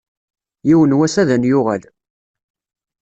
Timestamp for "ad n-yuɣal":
1.21-1.83